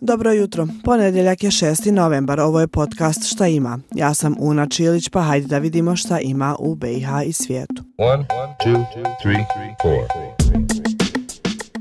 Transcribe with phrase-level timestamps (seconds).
[0.00, 0.66] Dobro jutro.
[0.84, 1.90] Ponedjeljak je 6.
[1.90, 2.40] novembar.
[2.40, 3.78] Ovo je podcast Šta ima.
[3.94, 7.84] Ja sam Una Čilić, pa hajde da vidimo šta ima u BiH i svijetu.
[7.98, 8.24] One,
[8.64, 8.84] two,
[9.22, 9.44] three,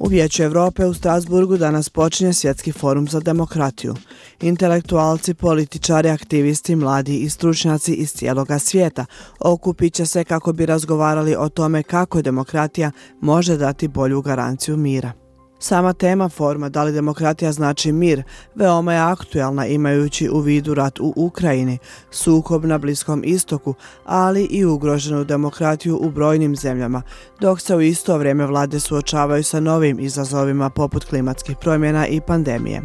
[0.00, 3.94] u Vijeću Evrope u Strasburgu danas počinje Svjetski forum za demokratiju.
[4.40, 9.06] Intelektualci, političari, aktivisti, mladi i stručnjaci iz cijeloga svijeta
[9.40, 12.90] okupit će se kako bi razgovarali o tome kako demokratija
[13.20, 15.25] može dati bolju garanciju mira.
[15.58, 18.22] Sama tema forma da li demokratija znači mir
[18.54, 21.78] veoma je aktuelna imajući u vidu rat u Ukrajini,
[22.10, 23.74] sukob na Bliskom istoku,
[24.04, 27.02] ali i ugroženu demokratiju u brojnim zemljama,
[27.40, 32.82] dok se u isto vrijeme vlade suočavaju sa novim izazovima poput klimatskih promjena i pandemije.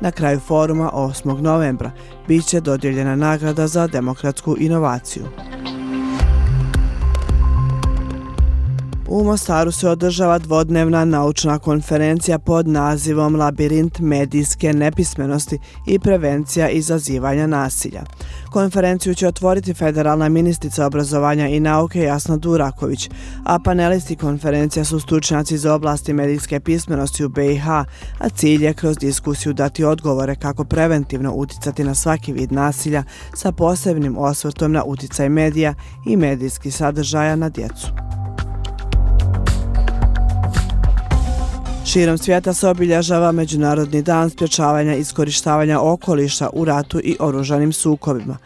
[0.00, 1.40] Na kraju foruma 8.
[1.40, 1.90] novembra
[2.28, 5.24] bit će dodjeljena nagrada za demokratsku inovaciju.
[9.12, 17.46] U Mostaru se održava dvodnevna naučna konferencija pod nazivom Labirint medijske nepismenosti i prevencija izazivanja
[17.46, 18.02] nasilja.
[18.50, 23.10] Konferenciju će otvoriti federalna ministrica obrazovanja i nauke Jasna Duraković,
[23.44, 27.68] a panelisti konferencija su stručnjaci iz oblasti medijske pismenosti u BiH,
[28.18, 33.52] a cilj je kroz diskusiju dati odgovore kako preventivno uticati na svaki vid nasilja sa
[33.52, 35.74] posebnim osvrtom na uticaj medija
[36.06, 37.99] i medijski sadržaja na djecu.
[41.92, 48.36] Širom svijeta se obilježava Međunarodni dan spječavanja iskorištavanja okoliša u ratu i oružanim sukobima.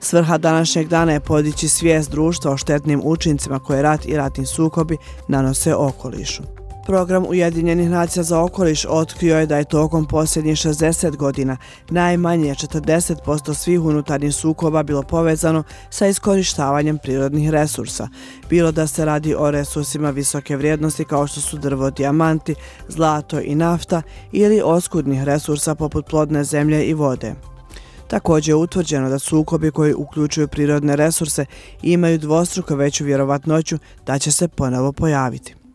[0.00, 4.96] Svrha današnjeg dana je podići svijest društva o štetnim učincima koje rat i ratni sukobi
[5.28, 6.42] nanose okolišu.
[6.86, 11.56] Program Ujedinjenih nacija za okoliš otkrio je da je tokom posljednjih 60 godina
[11.90, 18.08] najmanje 40% svih unutarnjih sukoba bilo povezano sa iskorištavanjem prirodnih resursa.
[18.50, 22.54] Bilo da se radi o resursima visoke vrijednosti kao što su drvo, dijamanti,
[22.88, 27.34] zlato i nafta ili oskudnih resursa poput plodne zemlje i vode.
[28.08, 31.46] Također je utvrđeno da sukobi koji uključuju prirodne resurse
[31.82, 35.63] imaju dvostruko veću vjerovatnoću da će se ponovo pojaviti.